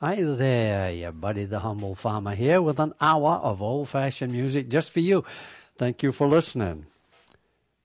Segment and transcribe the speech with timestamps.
[0.00, 4.68] Hi there, you buddy the humble farmer here with an hour of old fashioned music
[4.68, 5.24] just for you.
[5.76, 6.86] Thank you for listening.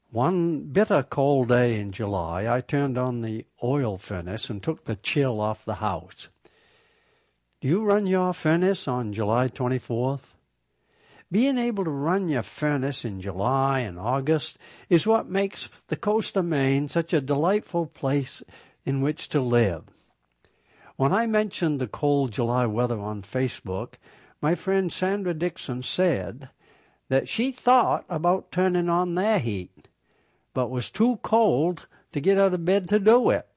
[0.09, 4.95] One bitter cold day in July, I turned on the oil furnace and took the
[4.95, 6.29] chill off the house.
[7.61, 10.33] Do you run your furnace on July 24th?
[11.31, 14.57] Being able to run your furnace in July and August
[14.89, 18.41] is what makes the coast of Maine such a delightful place
[18.83, 19.83] in which to live.
[20.99, 23.93] When I mentioned the cold July weather on Facebook,
[24.41, 26.49] my friend Sandra Dixon said
[27.07, 29.87] that she thought about turning on their heat,
[30.53, 33.47] but was too cold to get out of bed to do it.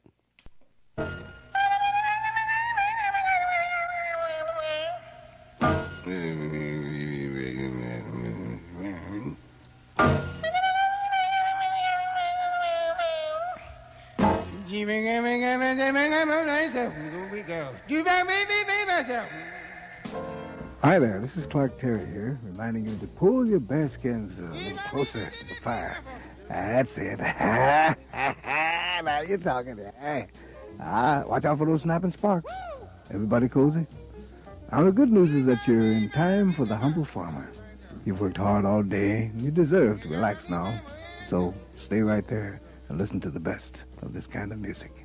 [20.83, 24.79] Hi there, this is Clark Terry here, reminding you to pull your bearskins a little
[24.89, 25.99] closer to the fire.
[26.49, 27.19] That's it.
[29.05, 29.79] now you're talking.
[30.01, 30.29] Hey,
[30.81, 32.51] ah, watch out for those snapping sparks.
[33.13, 33.87] Everybody cozy?
[34.73, 37.51] Now the good news is that you're in time for the humble farmer.
[38.07, 40.81] You've worked hard all day, and you deserve to relax now.
[41.27, 45.02] So stay right there and listen to the best of this kind of music.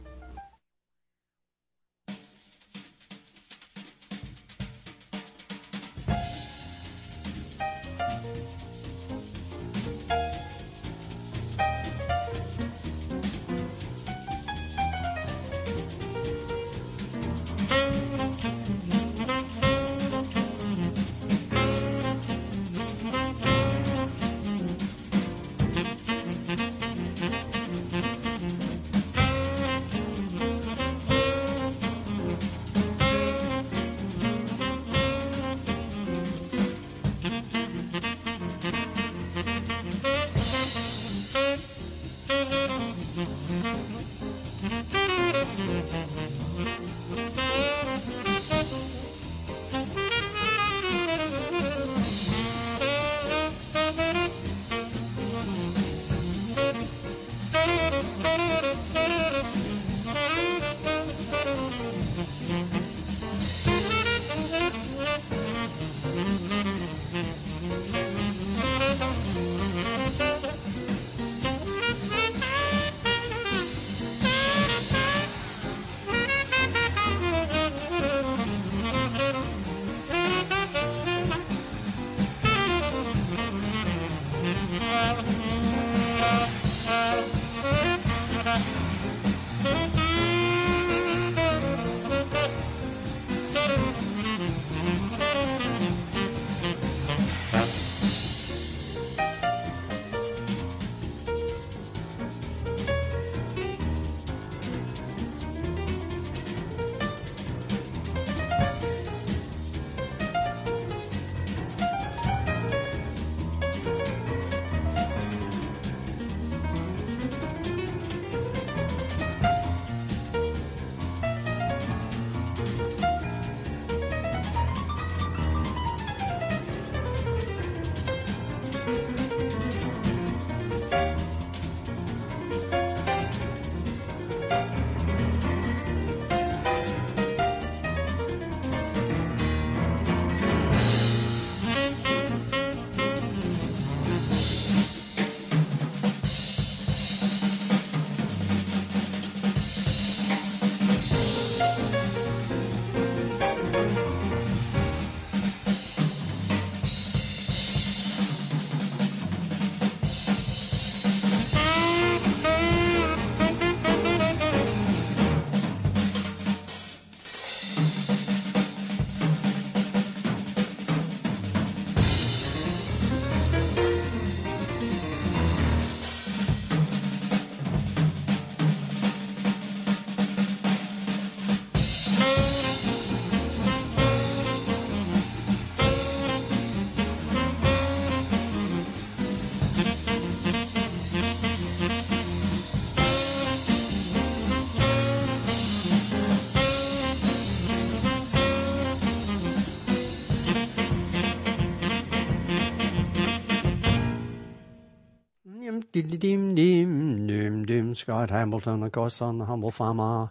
[206.03, 207.95] Dim, dim, dim, dim.
[207.95, 210.03] Scott Hamilton, of course, on the Humble Farmer.
[210.03, 210.29] Ah,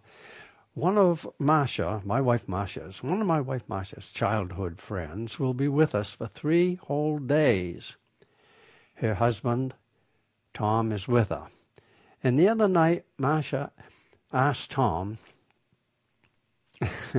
[0.75, 5.67] one of Masha, my wife Masha's, one of my wife Masha's childhood friends will be
[5.67, 7.97] with us for three whole days.
[8.97, 9.75] Her husband,
[10.55, 11.49] Tom, is with her.
[12.23, 13.73] And the other night, Masha
[14.33, 15.19] asked Tom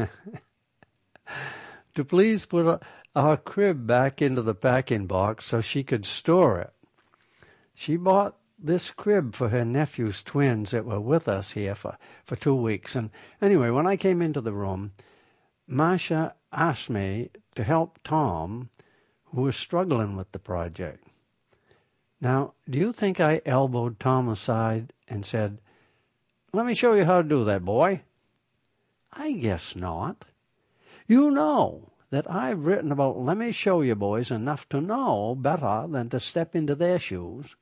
[1.96, 2.82] to please put
[3.14, 6.72] our crib back into the packing box so she could store it.
[7.80, 11.96] She bought this crib for her nephew's twins that were with us here for,
[12.26, 12.96] for two weeks.
[12.96, 14.94] And anyway, when I came into the room,
[15.68, 18.72] Masha asked me to help Tom,
[19.26, 21.08] who was struggling with the project.
[22.20, 25.60] Now, do you think I elbowed Tom aside and said,
[26.52, 28.02] Let me show you how to do that, boy?
[29.14, 30.26] I guess not.
[31.06, 35.86] You know that I've written about let me show you boys enough to know better
[35.88, 37.56] than to step into their shoes.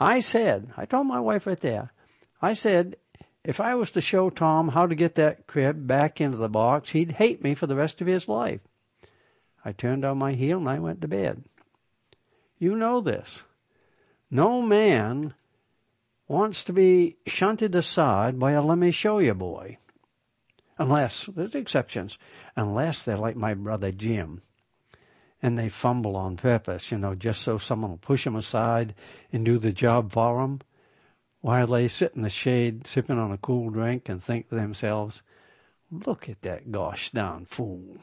[0.00, 1.92] I said, I told my wife right there,
[2.40, 2.96] I said,
[3.44, 6.90] if I was to show Tom how to get that crib back into the box,
[6.90, 8.62] he'd hate me for the rest of his life.
[9.64, 11.44] I turned on my heel and I went to bed.
[12.58, 13.44] You know this.
[14.30, 15.34] No man
[16.28, 19.78] wants to be shunted aside by a let me show you boy.
[20.78, 22.16] Unless, there's exceptions,
[22.56, 24.40] unless they're like my brother Jim
[25.42, 28.94] and they fumble on purpose, you know, just so someone will push them aside
[29.32, 30.60] and do the job for them,
[31.40, 35.22] while they sit in the shade sipping on a cool drink and think to themselves,
[35.90, 37.98] look at that gosh darn fool.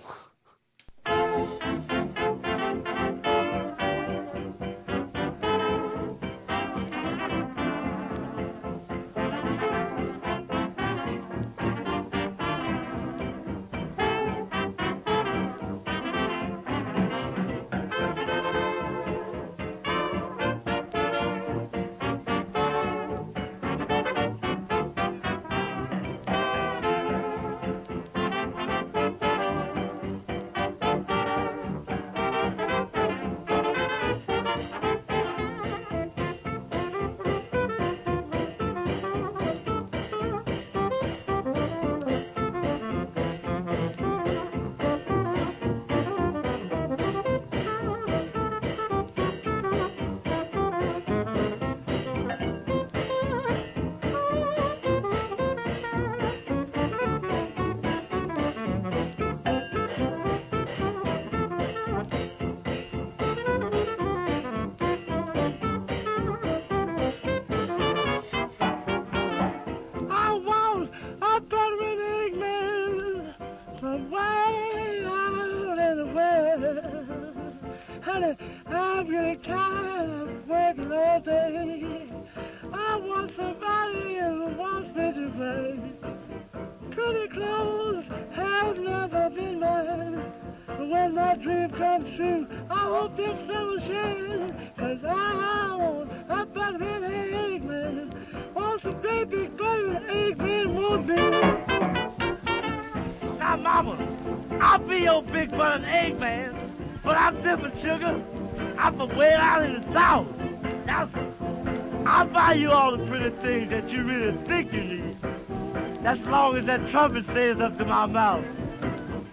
[116.07, 118.45] As long as that trumpet stays up to my mouth.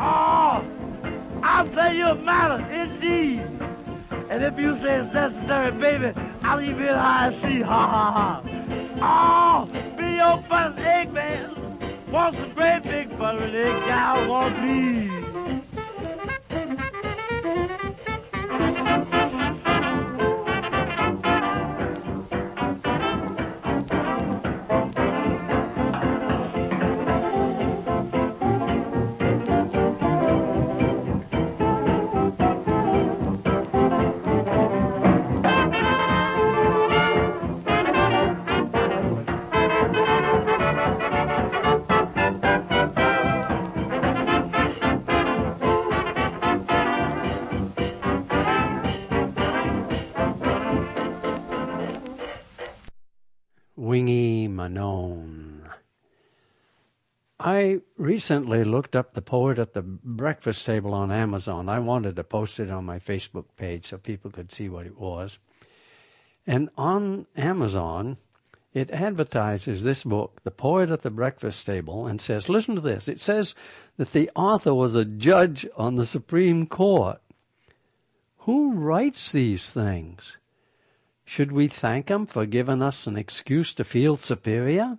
[0.01, 0.65] Oh,
[1.41, 3.47] I'll tell you a matter, indeed.
[4.29, 9.67] And if you say it's necessary, baby, I'll leave it high see, ha ha ha.
[9.71, 11.55] Oh, be your fun egg man.
[12.11, 15.04] Want some great big butter egg gal, want me.
[58.15, 61.69] Recently looked up the poet at the breakfast table on Amazon.
[61.69, 64.97] I wanted to post it on my Facebook page so people could see what it
[64.97, 65.41] was.
[66.47, 68.19] And on Amazon,
[68.73, 73.09] it advertises this book, The Poet at the Breakfast Table, and says, listen to this.
[73.09, 73.57] It says
[73.97, 77.21] that the author was a judge on the Supreme Court.
[78.47, 80.39] Who writes these things?
[81.25, 84.99] Should we thank him for giving us an excuse to feel superior?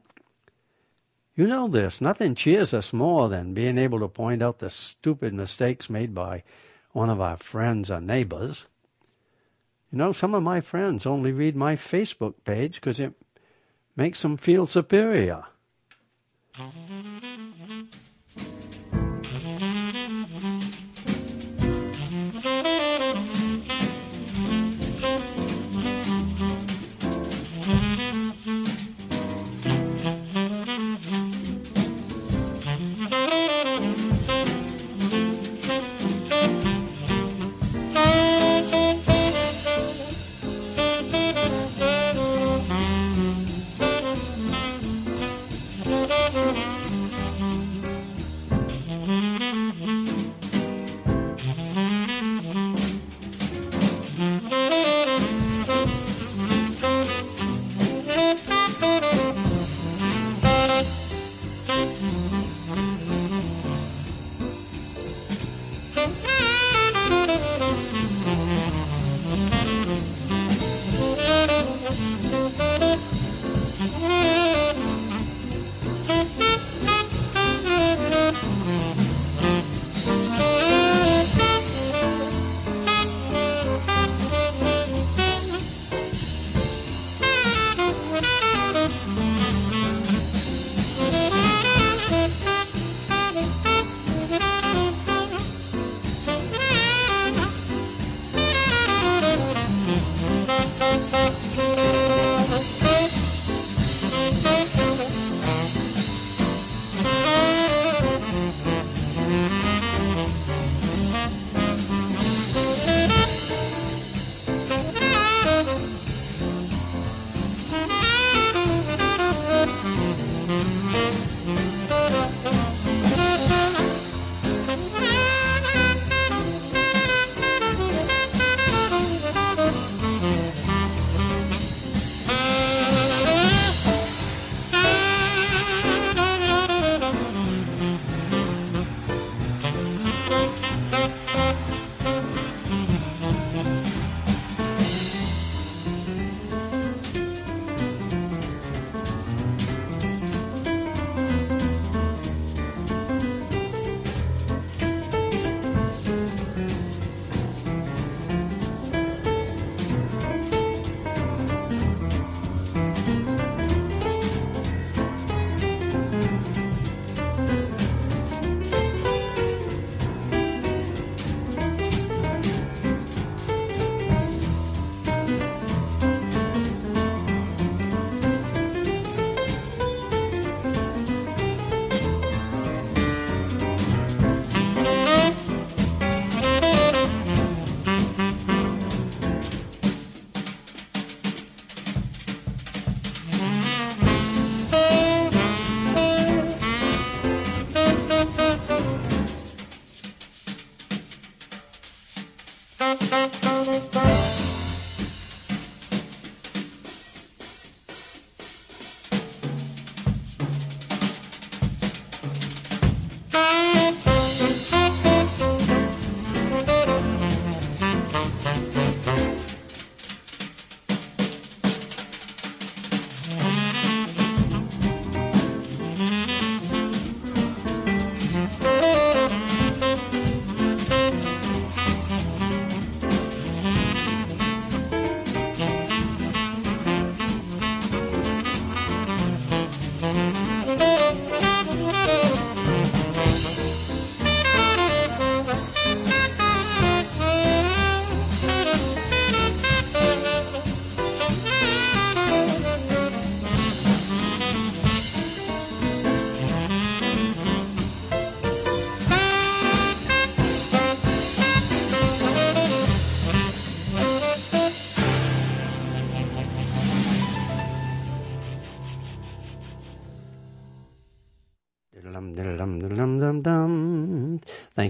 [1.35, 1.99] You know this.
[1.99, 6.43] Nothing cheers us more than being able to point out the stupid mistakes made by
[6.93, 8.67] one of our friends or neighbors.
[9.91, 13.13] You know, some of my friends only read my Facebook page because it
[13.97, 15.43] makes them feel superior.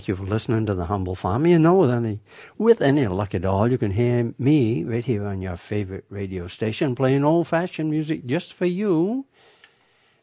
[0.05, 1.47] Thank you for listening to the Humble Farmer.
[1.47, 2.19] You know, with any
[2.59, 6.45] with any luck at all, you can hear me right here on your favorite radio
[6.45, 9.25] station playing old-fashioned music just for you.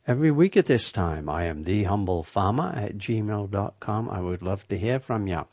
[0.07, 4.09] Every week at this time, I am the Humble Farmer at gmail.com.
[4.09, 5.47] I would love to hear from you.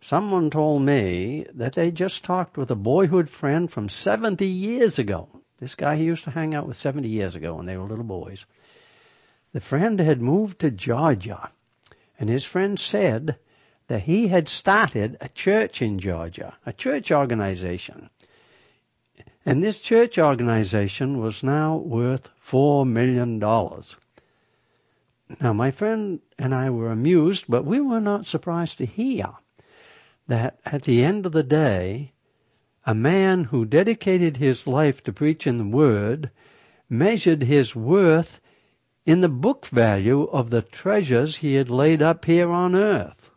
[0.00, 5.28] Someone told me that they just talked with a boyhood friend from 70 years ago.
[5.58, 8.06] This guy he used to hang out with 70 years ago when they were little
[8.06, 8.46] boys.
[9.52, 11.50] the friend had moved to Georgia,
[12.18, 13.38] and his friend said
[13.88, 18.10] that he had started a church in Georgia, a church organization.
[19.44, 23.38] And this church organization was now worth $4 million.
[25.40, 29.34] Now, my friend and I were amused, but we were not surprised to hear
[30.26, 32.12] that at the end of the day,
[32.84, 36.30] a man who dedicated his life to preaching the Word
[36.88, 38.40] measured his worth
[39.06, 43.30] in the book value of the treasures he had laid up here on earth.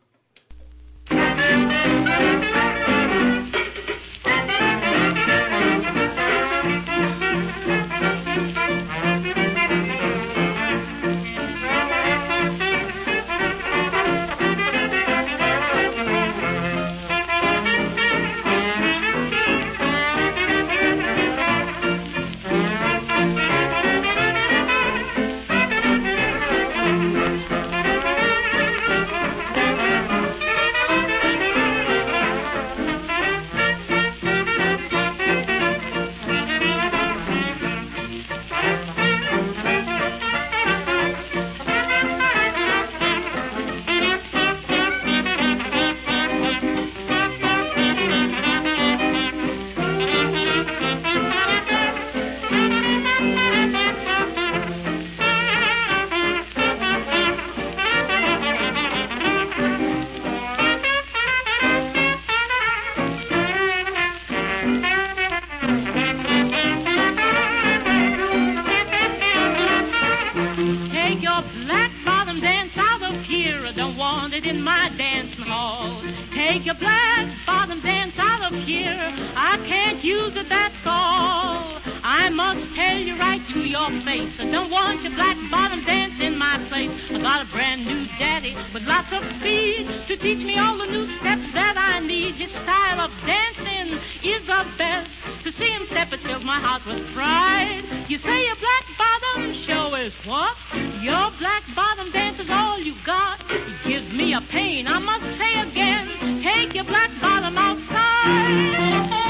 [76.79, 79.13] Black bottom dance out of here.
[79.35, 81.79] I can't use it, that's all.
[82.03, 84.33] I must tell you right to your face.
[84.39, 86.91] I don't want your black bottom dance in my place.
[87.11, 90.87] I got a brand new daddy with lots of speed to teach me all the
[90.87, 92.35] new steps that I need.
[92.35, 95.09] His style of dancing is the best.
[95.43, 97.83] To see him step, it fills my heart with pride.
[98.07, 100.57] You say your black bottom show is what?
[101.01, 103.39] Your black bottom dance is all you got.
[103.49, 104.87] It gives me a pain.
[104.87, 106.07] I must say again,
[106.41, 109.28] take your black bottom outside.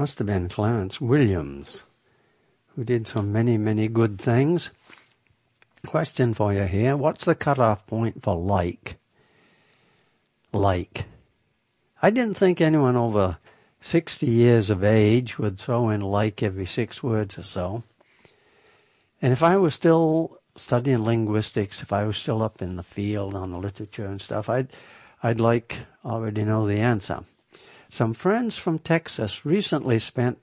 [0.00, 1.82] Must have been Clarence Williams,
[2.68, 4.70] who did so many, many good things.
[5.86, 8.96] Question for you here What's the cutoff point for like?
[10.54, 11.04] Like.
[12.00, 13.36] I didn't think anyone over
[13.82, 17.82] 60 years of age would throw in like every six words or so.
[19.20, 23.34] And if I was still studying linguistics, if I was still up in the field
[23.34, 24.72] on the literature and stuff, I'd,
[25.22, 27.20] I'd like already know the answer.
[27.90, 30.38] Some friends from Texas recently spent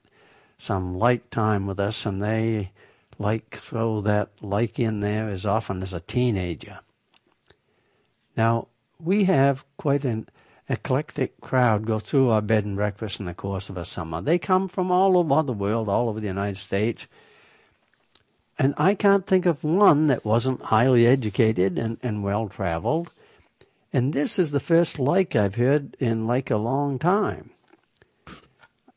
[0.58, 2.72] some light time with us, and they
[3.18, 6.80] like throw that like in there as often as a teenager.
[8.36, 8.68] Now,
[9.00, 10.28] we have quite an
[10.70, 14.22] eclectic crowd go through our bed and breakfast in the course of a summer.
[14.22, 17.08] They come from all over the world, all over the United States.
[18.60, 23.12] And I can't think of one that wasn't highly educated and, and well traveled.
[23.94, 27.52] And this is the first like I've heard in like a long time.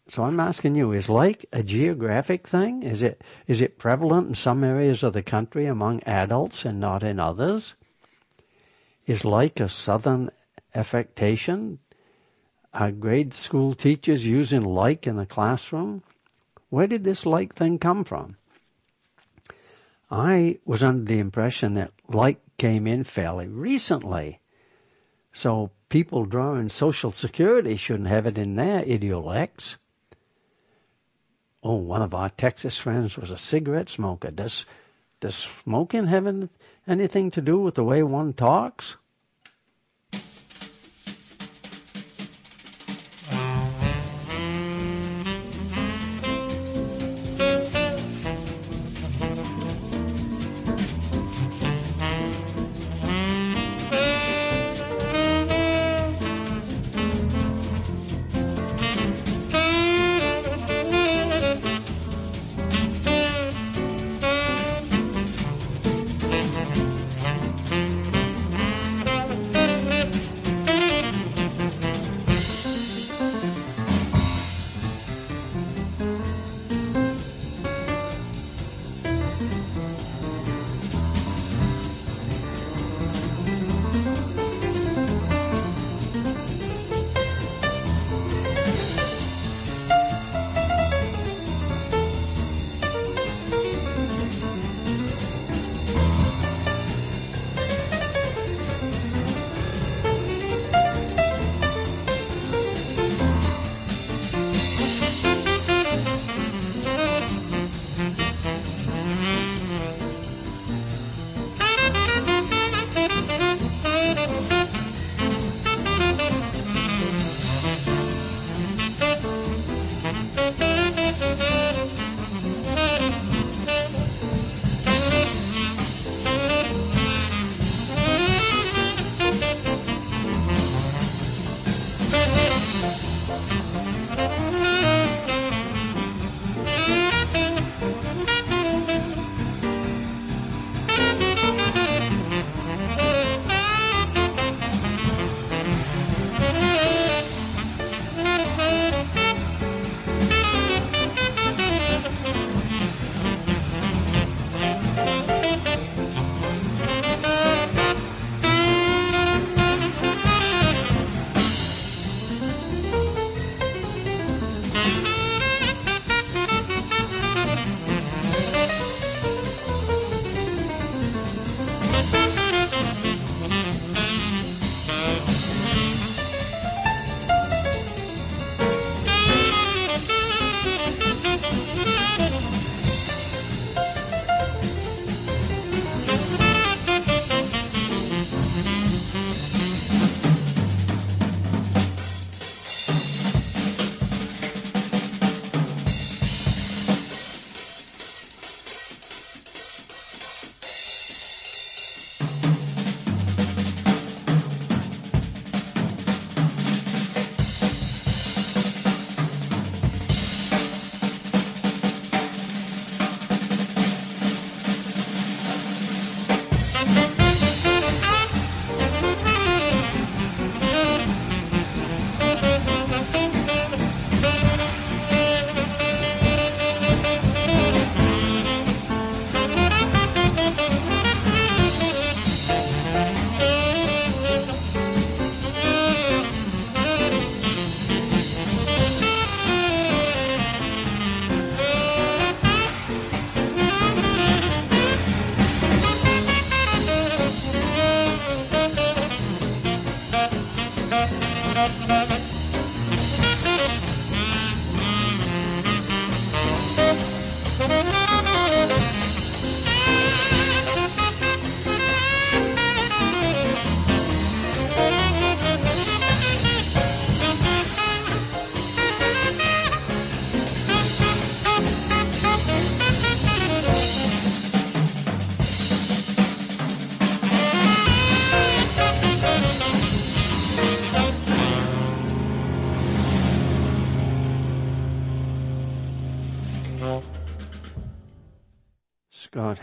[0.08, 2.82] So I'm asking you, is like a geographic thing?
[2.82, 7.04] Is it is it prevalent in some areas of the country among adults and not
[7.04, 7.76] in others?
[9.06, 10.30] Is like a southern
[10.74, 11.78] affectation?
[12.74, 16.02] Are grade school teachers using like in the classroom?
[16.70, 18.36] Where did this like thing come from?
[20.10, 24.40] I was under the impression that like came in fairly recently.
[25.40, 29.78] So people drawing Social Security shouldn't have it in their idiolects.
[31.62, 34.30] Oh, one of our Texas friends was a cigarette smoker.
[34.30, 34.66] Does
[35.20, 36.50] does smoking have
[36.86, 38.98] anything to do with the way one talks?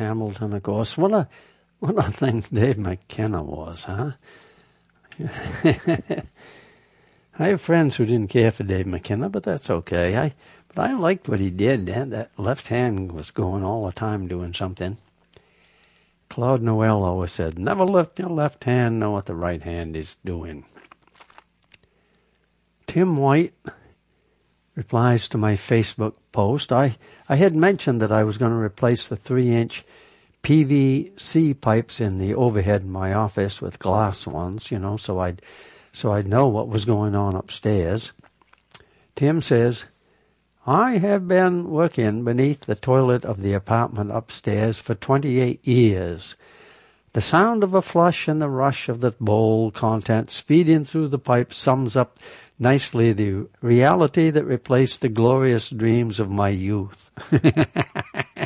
[0.07, 0.97] Hamilton, of course.
[0.97, 1.27] What a
[1.79, 4.11] what a thing Dave McKenna was, huh?
[7.39, 10.15] I have friends who didn't care for Dave McKenna, but that's okay.
[10.17, 10.33] I
[10.69, 11.87] but I liked what he did.
[11.87, 14.97] That left hand was going all the time doing something.
[16.29, 20.17] Claude Noel always said, "Never lift your left hand, know what the right hand is
[20.23, 20.65] doing."
[22.85, 23.53] Tim White
[24.75, 26.71] replies to my Facebook post.
[26.71, 29.83] I, I had mentioned that I was going to replace the three inch
[30.47, 35.41] PVC pipes in the overhead in my office with glass ones, you know, so I'd
[35.91, 38.13] so I'd know what was going on upstairs.
[39.17, 39.87] Tim says,
[40.65, 46.37] I have been working beneath the toilet of the apartment upstairs for 28 years.
[47.11, 51.19] The sound of a flush and the rush of the bowl content speeding through the
[51.19, 52.19] pipe sums up
[52.57, 57.11] nicely the reality that replaced the glorious dreams of my youth.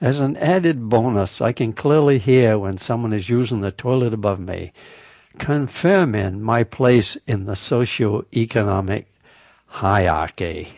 [0.00, 4.38] As an added bonus, I can clearly hear when someone is using the toilet above
[4.38, 4.72] me,
[5.38, 9.06] confirming my place in the socio-economic
[9.66, 10.74] hierarchy.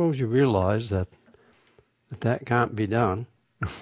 [0.00, 1.08] Suppose you realize that
[2.08, 3.26] that, that can't be done.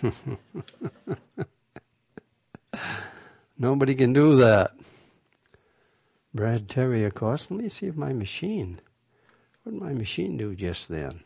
[3.56, 4.72] Nobody can do that.
[6.34, 7.48] Brad Terry, of course.
[7.52, 8.80] Let me see if my machine,
[9.62, 11.20] what did my machine do just then?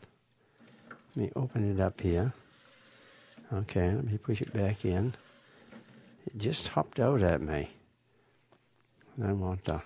[1.15, 2.31] Let me open it up here.
[3.51, 5.15] Okay, let me push it back in.
[6.27, 7.69] It just hopped out at me.
[9.23, 9.81] I want to,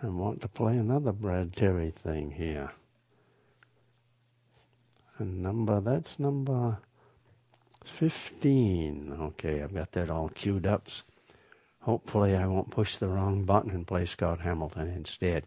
[0.00, 2.70] I want to play another Brad Terry thing here.
[5.20, 6.78] And number, that's number
[7.84, 9.16] 15.
[9.20, 10.88] Okay, I've got that all queued up.
[11.82, 15.44] Hopefully, I won't push the wrong button and play Scott Hamilton instead.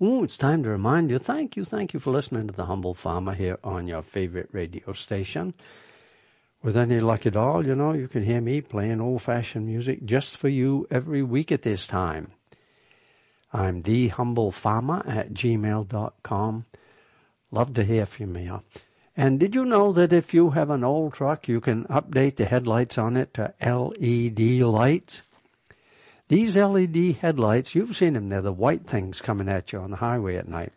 [0.00, 2.94] Oh, it's time to remind you thank you, thank you for listening to The Humble
[2.94, 5.54] Farmer here on your favorite radio station.
[6.60, 10.04] With any luck at all, you know, you can hear me playing old fashioned music
[10.04, 12.32] just for you every week at this time.
[13.52, 16.64] I'm the humble farmer at gmail.com.
[17.52, 18.62] Love to hear from you.
[19.14, 22.46] And did you know that if you have an old truck, you can update the
[22.46, 25.20] headlights on it to LED lights?
[26.28, 29.98] These LED headlights, you've seen them, they're the white things coming at you on the
[29.98, 30.72] highway at night.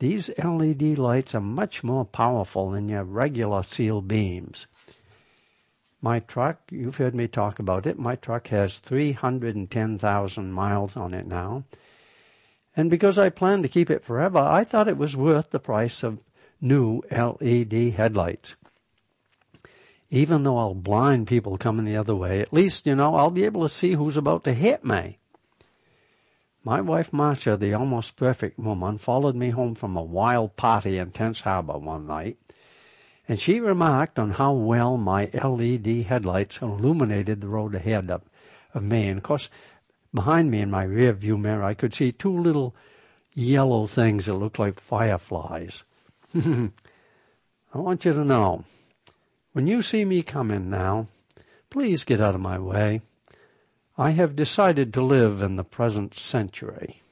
[0.00, 4.66] These LED lights are much more powerful than your regular seal beams.
[6.02, 11.26] My truck, you've heard me talk about it, my truck has 310,000 miles on it
[11.26, 11.64] now.
[12.76, 16.02] And because I planned to keep it forever, I thought it was worth the price
[16.02, 16.24] of
[16.60, 18.56] new LED headlights.
[20.10, 23.44] Even though I'll blind people coming the other way, at least, you know, I'll be
[23.44, 25.18] able to see who's about to hit me.
[26.64, 31.10] My wife Marcia, the almost perfect woman, followed me home from a wild party in
[31.10, 32.38] Tenants Harbor one night,
[33.28, 38.22] and she remarked on how well my LED headlights illuminated the road ahead of,
[38.74, 39.08] of me.
[39.08, 39.48] And of course,
[40.14, 42.74] behind me in my rear view mirror, I could see two little
[43.34, 45.84] yellow things that looked like fireflies.
[46.34, 46.70] I
[47.74, 48.64] want you to know
[49.52, 51.08] when you see me coming now,
[51.68, 53.02] please get out of my way.
[53.98, 57.02] I have decided to live in the present century.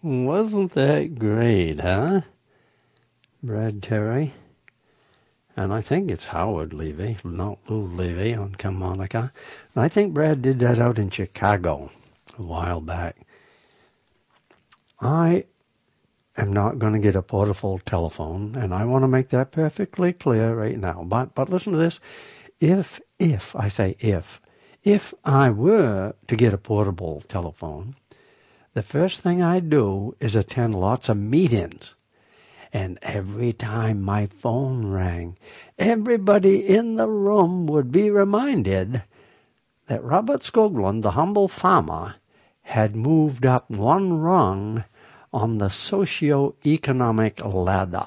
[0.02, 2.22] Wasn't that great, huh?
[3.44, 4.34] Brad Terry.
[5.56, 9.32] And I think it's Howard Levy, not Lou Levy on harmonica.
[9.76, 11.92] And I think Brad did that out in Chicago
[12.38, 13.18] a while back.
[15.02, 15.46] I
[16.38, 20.14] am not going to get a portable telephone, and I want to make that perfectly
[20.14, 21.04] clear right now.
[21.06, 22.00] But but listen to this.
[22.60, 24.42] If if I say if
[24.84, 27.96] if I were to get a portable telephone,
[28.74, 31.96] the first thing I'd do is attend lots of meetings.
[32.72, 35.38] And every time my phone rang,
[35.78, 39.02] everybody in the room would be reminded
[39.88, 42.16] that Robert Skoglund, the humble farmer,
[42.62, 44.84] had moved up one rung
[45.34, 48.06] on the socio-economic ladder.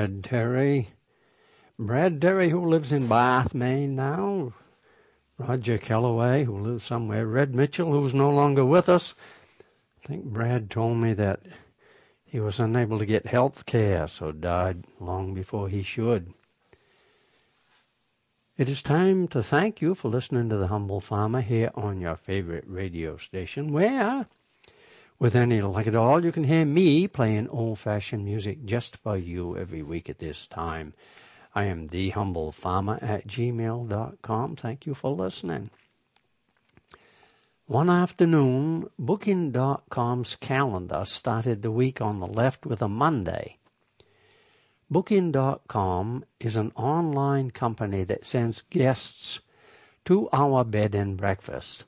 [0.00, 0.88] Brad Terry.
[1.78, 4.54] Brad Terry, who lives in Bath, Maine now.
[5.36, 7.26] Roger Kellaway, who lives somewhere.
[7.26, 9.14] Red Mitchell, who's no longer with us.
[10.02, 11.40] I think Brad told me that
[12.24, 16.32] he was unable to get health care, so died long before he should.
[18.56, 22.16] It is time to thank you for listening to The Humble Farmer here on your
[22.16, 24.24] favorite radio station, where
[25.20, 29.18] with any luck at all, you can hear me playing old fashioned music just for
[29.18, 30.94] you every week at this time.
[31.54, 34.56] I am the humble farmer at gmail.com.
[34.56, 35.70] Thank you for listening.
[37.66, 43.58] One afternoon, Booking.com's calendar started the week on the left with a Monday.
[44.90, 49.40] Booking.com is an online company that sends guests
[50.06, 51.84] to our bed and breakfast.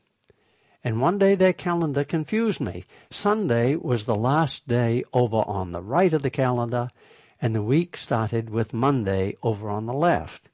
[0.85, 2.85] And one day their calendar confused me.
[3.11, 6.91] Sunday was the last day over on the right of the calendar,
[7.41, 10.49] and the week started with Monday over on the left.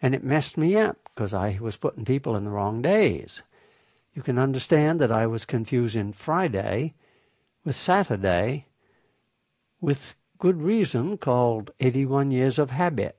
[0.00, 3.42] And it messed me up because I was putting people in the wrong days.
[4.14, 6.94] You can understand that I was confusing Friday
[7.64, 8.66] with Saturday
[9.80, 13.18] with good reason called 81 Years of Habit.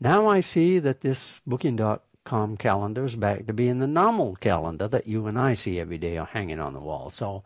[0.00, 5.06] Now I see that this booking.com com calendars back to being the normal calendar that
[5.06, 7.10] you and I see every day hanging on the wall.
[7.10, 7.42] So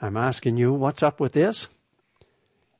[0.00, 1.68] I'm asking you, what's up with this?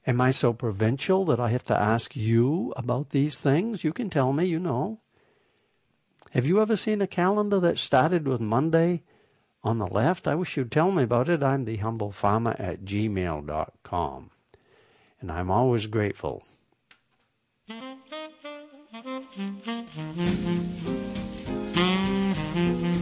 [0.06, 3.84] Am I so provincial that I have to ask you about these things?
[3.84, 4.98] You can tell me, you know.
[6.32, 9.02] Have you ever seen a calendar that started with Monday
[9.62, 10.26] on the left?
[10.26, 11.42] I wish you'd tell me about it.
[11.42, 14.30] I'm the humble farmer at gmail.com.
[15.20, 16.42] And I'm always grateful.
[22.54, 23.01] Mm-hmm.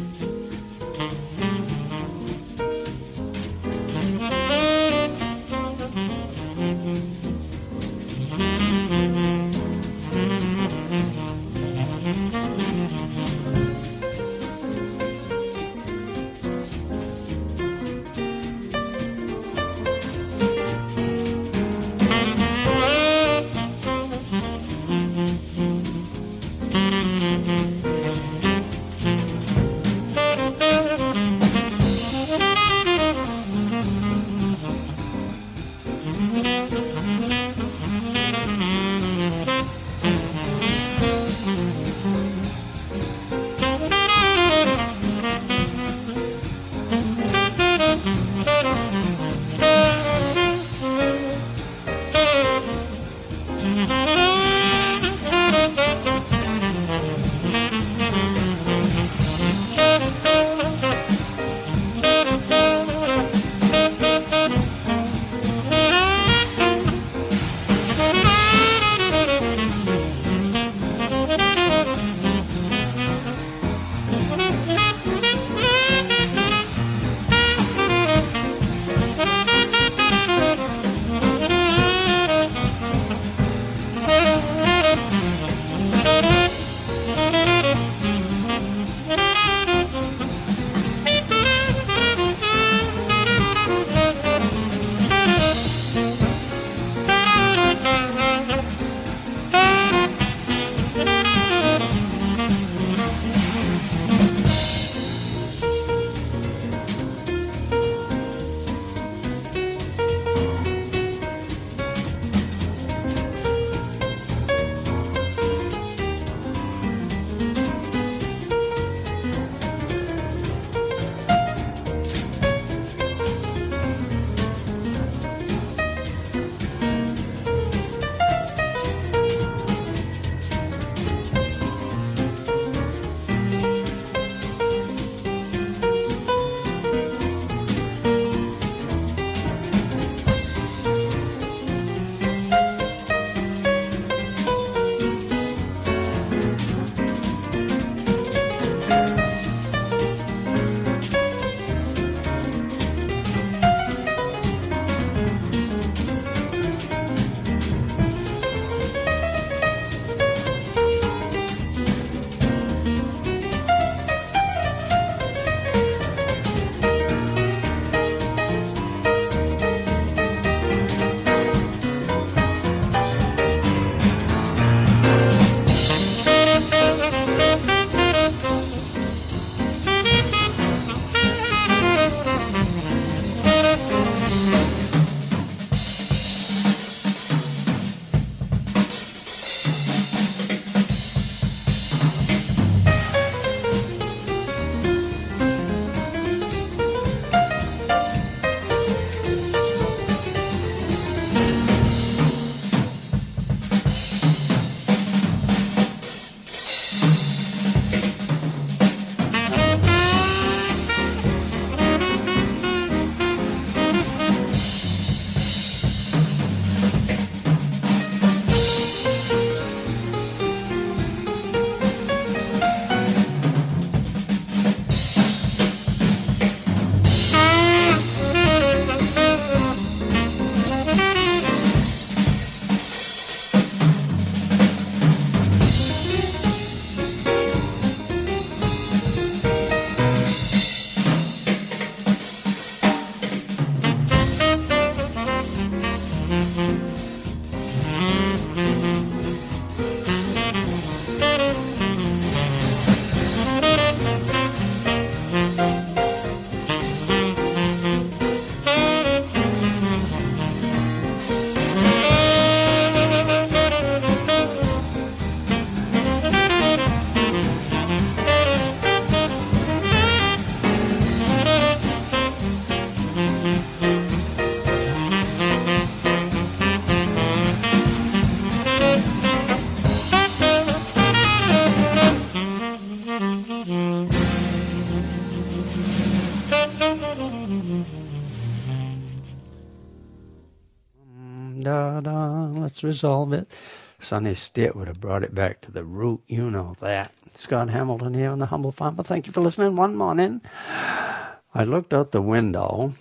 [292.85, 293.51] Resolve it.
[293.99, 296.23] Sonny Stitt would have brought it back to the root.
[296.27, 297.13] You know that.
[297.35, 299.03] Scott Hamilton here on the Humble Farmer.
[299.03, 299.77] Thank you for listening.
[299.77, 302.95] One morning, I looked out the window.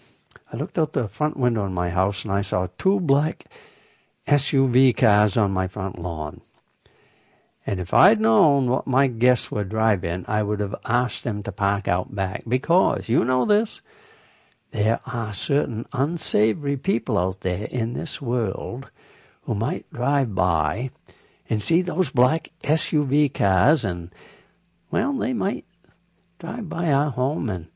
[0.51, 3.45] I looked out the front window in my house and I saw two black
[4.27, 6.41] SUV cars on my front lawn.
[7.65, 11.51] And if I'd known what my guests were driving, I would have asked them to
[11.51, 12.43] park out back.
[12.47, 13.81] Because, you know this,
[14.71, 18.89] there are certain unsavory people out there in this world
[19.49, 20.91] who might drive by
[21.49, 24.13] and see those black SUV cars and,
[24.91, 25.65] well, they might
[26.37, 27.67] drive by our home and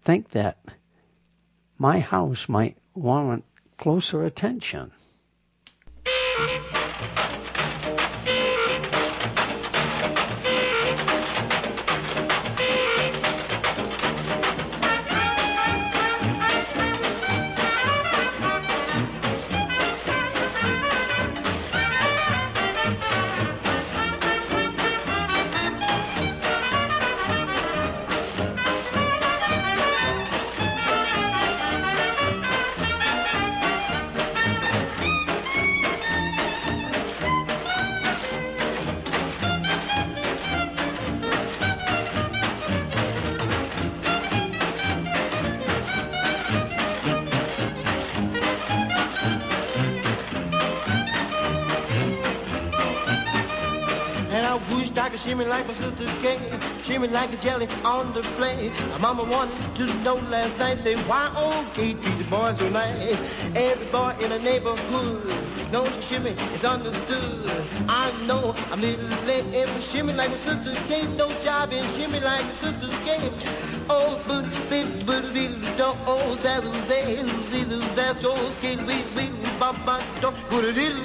[0.00, 0.56] think that
[1.76, 3.44] my house might warrant
[3.76, 4.90] closer attention.
[55.28, 56.38] Shimmy like my sister Kay,
[56.84, 58.72] shimmy like a jelly on the plate.
[58.92, 62.70] My mama wanted to know last night, say why old Kate treat the boys so
[62.70, 63.20] nice.
[63.54, 65.26] Every boy in the neighborhood
[65.70, 67.68] knows she shimmy is understood.
[67.90, 72.20] I know I'm little late, but shimmy like my sister Kate, no job in shimmy
[72.20, 73.32] like my sister Kate.
[73.90, 79.76] Oh, but bit, but bit, do, oh, saddle, saddle, saddle, saddle, skate, wait, wait, bop,
[79.84, 81.04] bop, do, put a little,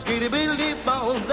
[0.00, 1.26] skitty, billy, bones,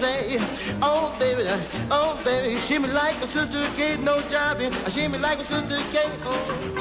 [0.00, 0.38] say.
[0.82, 1.48] Oh, baby,
[1.90, 6.10] oh, baby, shimmy like a sister Kate, no job in, shimmy like a sister Kate,
[6.24, 6.79] oh.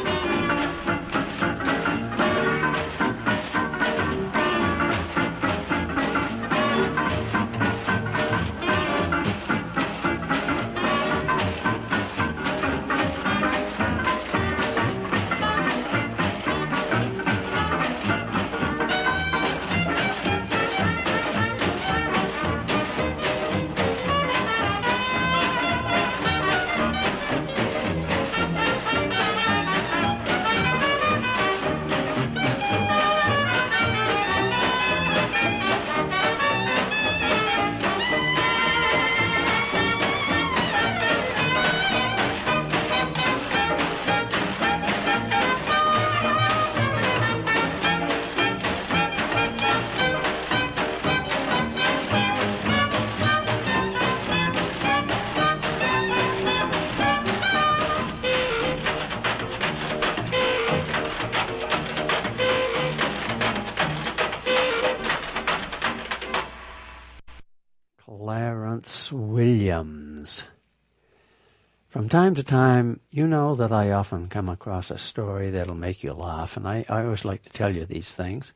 [72.10, 76.04] From time to time, you know that I often come across a story that'll make
[76.04, 78.52] you laugh, and I, I always like to tell you these things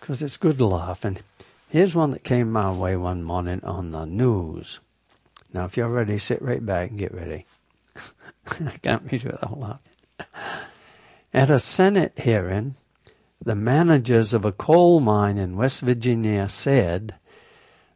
[0.00, 1.04] because it's good to laugh.
[1.04, 1.22] And
[1.68, 4.80] here's one that came my way one morning on the news.
[5.52, 7.46] Now, if you're ready, sit right back and get ready.
[8.48, 10.26] I can't read it all out.
[11.32, 12.74] At a Senate hearing,
[13.40, 17.14] the managers of a coal mine in West Virginia said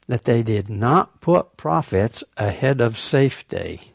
[0.06, 3.94] that they did not put profits ahead of safety.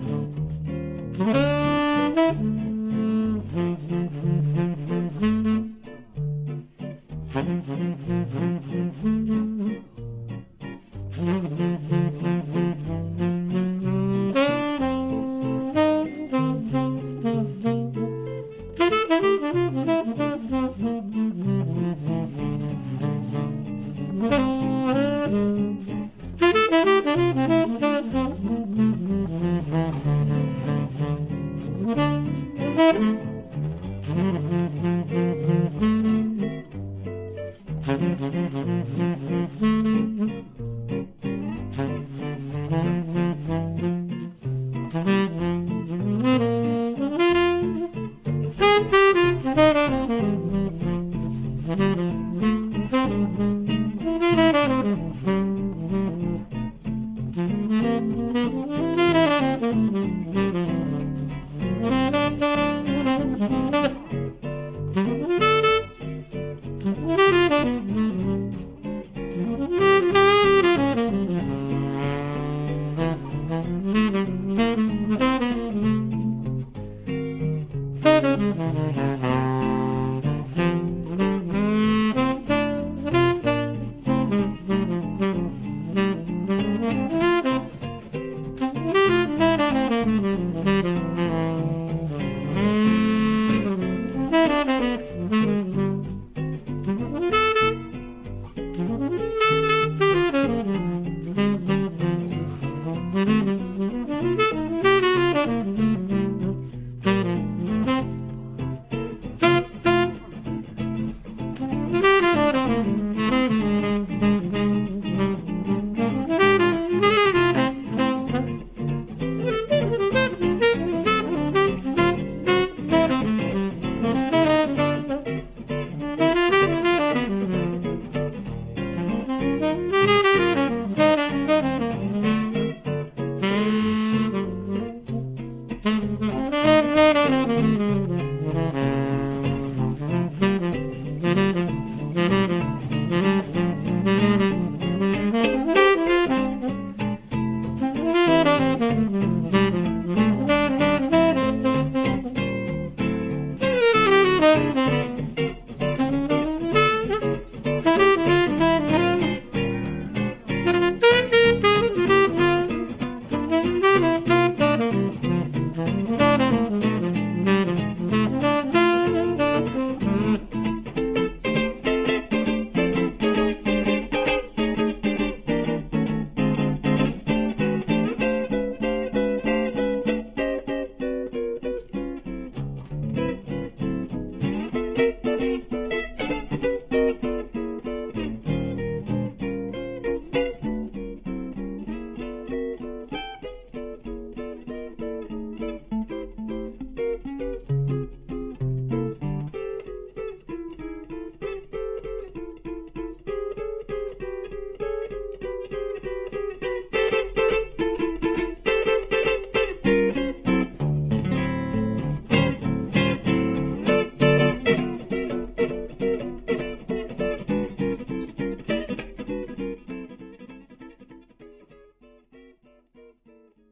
[114.01, 114.40] Mm-hmm.